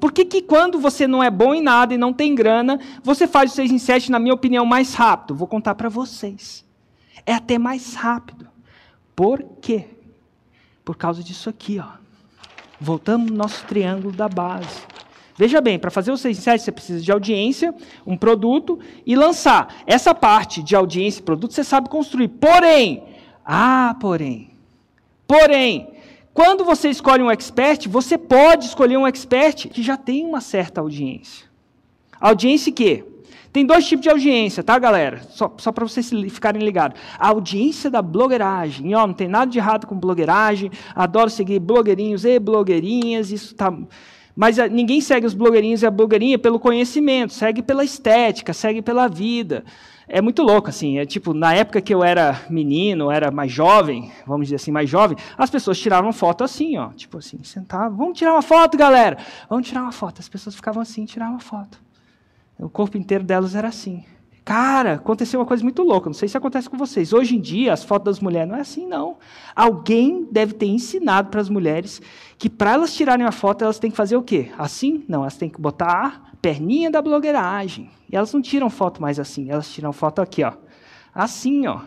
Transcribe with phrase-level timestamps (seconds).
[0.00, 3.26] Por que, que quando você não é bom em nada e não tem grana, você
[3.26, 5.34] faz o 6 em 7, na minha opinião, mais rápido?
[5.34, 6.64] Vou contar para vocês.
[7.26, 8.46] É até mais rápido.
[9.16, 9.86] Por quê?
[10.84, 11.98] Por causa disso aqui, ó.
[12.80, 14.86] Voltamos no nosso triângulo da base.
[15.36, 17.74] Veja bem, para fazer o 6 em 7, você precisa de audiência,
[18.06, 19.82] um produto e lançar.
[19.84, 22.28] Essa parte de audiência e produto você sabe construir.
[22.28, 23.02] Porém,
[23.44, 24.50] ah, porém,
[25.26, 25.97] porém,
[26.38, 30.80] quando você escolhe um expert, você pode escolher um expert que já tem uma certa
[30.80, 31.46] audiência.
[32.20, 33.04] Audiência que?
[33.52, 35.20] Tem dois tipos de audiência, tá, galera?
[35.30, 36.96] Só, só para vocês ficarem ligados.
[37.18, 38.92] A audiência da blogueiragem.
[38.92, 40.70] E, ó, não tem nada de errado com blogueiragem.
[40.94, 43.32] Adoro seguir blogueirinhos e blogueirinhas.
[43.32, 43.76] Isso tá.
[44.38, 48.52] Mas a, ah, ninguém segue os blogueirinhos e a blogueirinha pelo conhecimento, segue pela estética,
[48.52, 49.64] segue pela vida.
[50.06, 50.96] É muito louco, assim.
[50.96, 54.88] É tipo, na época que eu era menino, era mais jovem, vamos dizer assim, mais
[54.88, 56.90] jovem, as pessoas tiravam foto assim, ó.
[56.90, 59.18] Tipo assim, sentavam, vamos tirar uma foto, galera.
[59.50, 60.20] Vamos tirar uma foto.
[60.20, 61.82] As pessoas ficavam assim, tiravam uma foto.
[62.60, 64.04] O corpo inteiro delas era assim.
[64.48, 66.08] Cara, aconteceu uma coisa muito louca.
[66.08, 67.12] Não sei se acontece com vocês.
[67.12, 69.18] Hoje em dia, as fotos das mulheres não é assim, não.
[69.54, 72.00] Alguém deve ter ensinado para as mulheres
[72.38, 74.50] que para elas tirarem a foto, elas têm que fazer o quê?
[74.56, 75.04] Assim?
[75.06, 77.90] Não, elas têm que botar a perninha da blogueiragem.
[78.10, 80.54] E elas não tiram foto mais assim, elas tiram foto aqui, ó.
[81.14, 81.80] Assim, ó.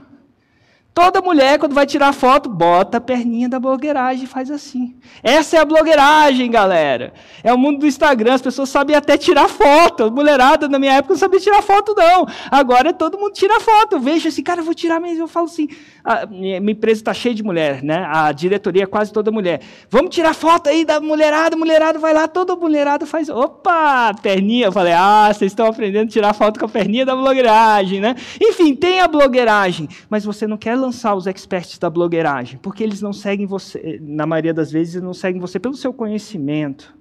[0.93, 4.93] Toda mulher, quando vai tirar foto, bota a perninha da blogueiragem e faz assim.
[5.23, 7.13] Essa é a blogueiragem, galera.
[7.41, 10.11] É o mundo do Instagram, as pessoas sabem até tirar foto.
[10.11, 12.27] Mulherada, na minha época, não sabia tirar foto, não.
[12.51, 13.93] Agora todo mundo tira foto.
[13.93, 15.69] Eu vejo assim, cara, eu vou tirar, mas eu falo assim,
[16.03, 18.05] a minha empresa está cheia de mulher, né?
[18.09, 19.61] A diretoria é quase toda mulher.
[19.89, 24.65] Vamos tirar foto aí da mulherada, mulherada vai lá, toda mulherada faz, opa, perninha.
[24.65, 28.13] Eu falei, ah, vocês estão aprendendo a tirar foto com a perninha da blogueiragem, né?
[28.41, 33.01] Enfim, tem a blogueiragem, mas você não quer lançar os experts da blogueiragem, porque eles
[33.01, 36.93] não seguem você, na maioria das vezes, não seguem você pelo seu conhecimento.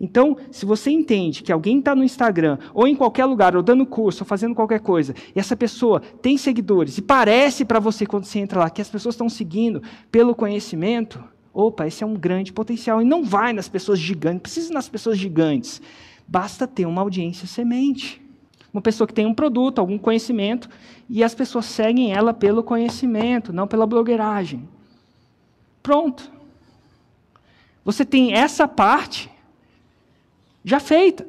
[0.00, 3.84] Então, se você entende que alguém está no Instagram, ou em qualquer lugar, ou dando
[3.84, 8.24] curso, ou fazendo qualquer coisa, e essa pessoa tem seguidores, e parece para você, quando
[8.24, 12.50] você entra lá, que as pessoas estão seguindo pelo conhecimento, opa, esse é um grande
[12.50, 13.02] potencial.
[13.02, 15.82] E não vai nas pessoas gigantes, precisa nas pessoas gigantes.
[16.26, 18.22] Basta ter uma audiência semente.
[18.72, 20.68] Uma pessoa que tem um produto, algum conhecimento,
[21.08, 24.68] e as pessoas seguem ela pelo conhecimento, não pela blogueiragem.
[25.82, 26.30] Pronto.
[27.84, 29.30] Você tem essa parte
[30.64, 31.26] já feita.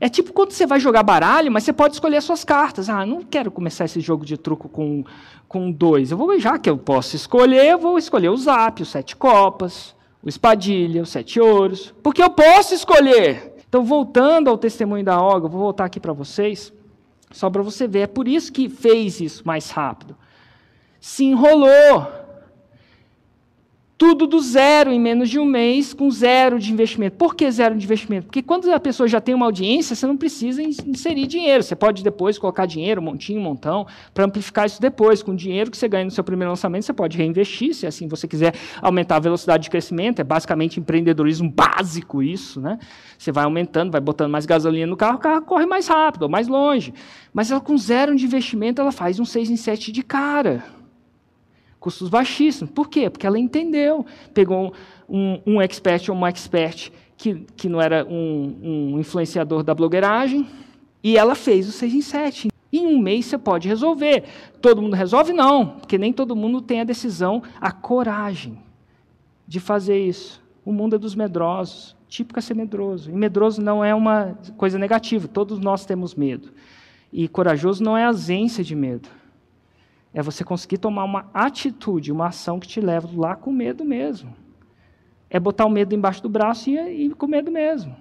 [0.00, 2.88] É tipo quando você vai jogar baralho, mas você pode escolher as suas cartas.
[2.88, 5.04] Ah, não quero começar esse jogo de truco com,
[5.48, 6.12] com dois.
[6.12, 9.96] Eu vou, já que eu posso escolher, eu vou escolher o zap, os sete copas,
[10.22, 11.92] o espadilha, os sete ouros.
[12.00, 13.57] Porque eu posso escolher.
[13.68, 16.72] Então, voltando ao testemunho da Olga, vou voltar aqui para vocês,
[17.30, 18.00] só para você ver.
[18.00, 20.16] É por isso que fez isso mais rápido.
[21.00, 22.06] Se enrolou
[23.98, 27.16] tudo do zero em menos de um mês, com zero de investimento.
[27.16, 28.26] Por que zero de investimento?
[28.26, 31.64] Porque quando a pessoa já tem uma audiência, você não precisa inserir dinheiro.
[31.64, 35.20] Você pode depois colocar dinheiro, montinho, montão, para amplificar isso depois.
[35.20, 38.06] Com o dinheiro que você ganha no seu primeiro lançamento, você pode reinvestir, se assim
[38.06, 40.20] você quiser aumentar a velocidade de crescimento.
[40.20, 42.60] É basicamente empreendedorismo básico isso.
[42.60, 42.78] Né?
[43.18, 46.28] Você vai aumentando, vai botando mais gasolina no carro, o carro corre mais rápido, ou
[46.28, 46.94] mais longe.
[47.34, 50.77] Mas ela com zero de investimento, ela faz um 6 em 7 de cara
[51.80, 52.72] custos baixíssimos.
[52.72, 53.08] Por quê?
[53.08, 54.04] Porque ela entendeu.
[54.34, 54.72] Pegou
[55.08, 58.56] um, um expert ou uma expert que, que não era um,
[58.94, 60.46] um influenciador da blogueiragem
[61.02, 62.48] e ela fez o 6 em 7.
[62.72, 64.24] Em um mês você pode resolver.
[64.60, 65.32] Todo mundo resolve?
[65.32, 68.58] Não, porque nem todo mundo tem a decisão, a coragem
[69.46, 70.42] de fazer isso.
[70.64, 71.96] O mundo é dos medrosos.
[72.08, 73.10] Típico é ser medroso.
[73.10, 76.50] E medroso não é uma coisa negativa, todos nós temos medo.
[77.12, 79.08] E corajoso não é ausência de medo.
[80.12, 84.34] É você conseguir tomar uma atitude, uma ação que te leva lá com medo mesmo.
[85.30, 87.94] É botar o medo embaixo do braço e ir com medo mesmo.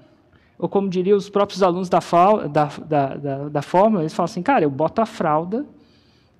[0.57, 4.41] Ou como diriam os próprios alunos da, da, da, da, da fórmula, eles falam assim,
[4.41, 5.65] cara, eu boto a fralda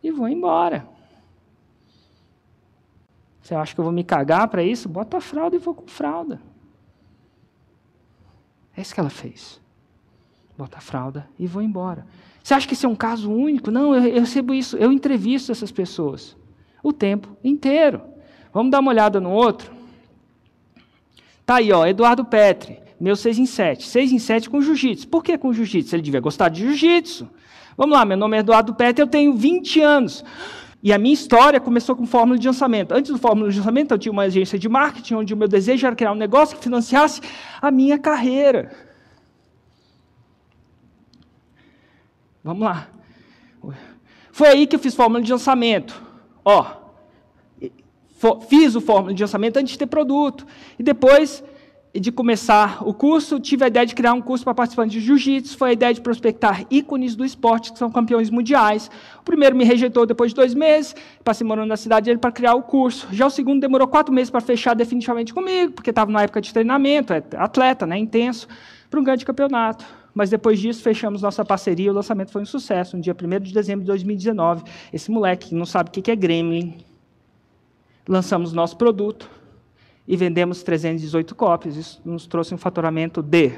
[0.02, 0.88] e vou embora.
[3.42, 4.90] Você acha que eu vou me cagar para isso?
[4.90, 6.42] Bota a fralda e vou com fralda.
[8.76, 9.62] É isso que ela fez.
[10.58, 12.06] Bota a fralda e vou embora.
[12.48, 13.70] Você acha que esse é um caso único?
[13.70, 16.34] Não, eu, eu recebo isso, eu entrevisto essas pessoas
[16.82, 18.02] o tempo inteiro.
[18.54, 19.70] Vamos dar uma olhada no outro?
[21.46, 23.86] Tá aí, ó, Eduardo Petri, meu 6 em 7.
[23.86, 25.10] 6 em 7 com jiu-jitsu.
[25.10, 25.94] Por que com jiu-jitsu?
[25.94, 27.30] Ele devia gostar de jiu-jitsu.
[27.76, 30.24] Vamos lá, meu nome é Eduardo Petri, eu tenho 20 anos.
[30.82, 32.94] E a minha história começou com fórmula de lançamento.
[32.94, 35.86] Antes do fórmula de lançamento, eu tinha uma agência de marketing, onde o meu desejo
[35.86, 37.20] era criar um negócio que financiasse
[37.62, 38.87] a minha carreira.
[42.48, 42.88] Vamos lá.
[44.32, 46.02] Foi aí que eu fiz fórmula de lançamento.
[46.46, 46.66] Ó,
[48.48, 50.48] fiz o fórmula de lançamento antes de ter produto.
[50.80, 51.44] E depois
[51.94, 55.58] de começar o curso, tive a ideia de criar um curso para participantes de jiu-jitsu,
[55.58, 58.90] foi a ideia de prospectar ícones do esporte, que são campeões mundiais.
[59.20, 60.96] O primeiro me rejeitou depois de dois meses,
[61.26, 63.10] passei morando na cidade dele para criar o curso.
[63.12, 66.54] Já o segundo demorou quatro meses para fechar definitivamente comigo, porque estava na época de
[66.54, 68.48] treinamento, é atleta, né, intenso,
[68.90, 69.84] para um grande campeonato.
[70.18, 72.98] Mas depois disso, fechamos nossa parceria, o lançamento foi um sucesso.
[72.98, 76.16] No dia 1 de dezembro de 2019, esse moleque que não sabe o que é
[76.16, 76.84] Gremlin,
[78.10, 79.30] lançamos nosso produto,
[80.08, 81.76] e vendemos 318 cópias.
[81.76, 83.52] Isso nos trouxe um faturamento de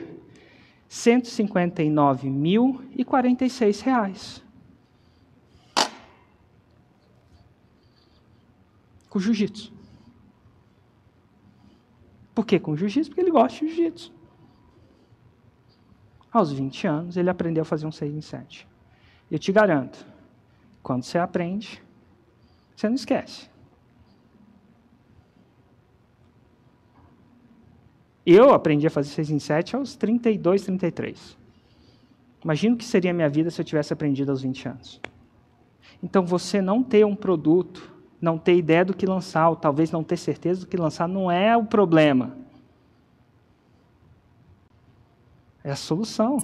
[0.91, 4.43] 159.046 reais.
[9.09, 9.71] Com jiu-jitsu.
[12.35, 13.11] Por que com jiu-jitsu?
[13.11, 14.18] Porque ele gosta de jiu-jitsu.
[16.31, 18.67] Aos 20 anos, ele aprendeu a fazer um 6 em 7.
[19.31, 20.05] Eu te garanto,
[20.83, 21.81] quando você aprende,
[22.75, 23.49] você não esquece.
[28.25, 31.37] Eu aprendi a fazer 6 em 7 aos 32, 33.
[32.43, 35.01] Imagino que seria a minha vida se eu tivesse aprendido aos 20 anos.
[36.01, 37.91] Então, você não ter um produto,
[38.21, 41.29] não ter ideia do que lançar, ou talvez não ter certeza do que lançar, não
[41.29, 42.37] é o problema.
[45.69, 46.39] É a solução.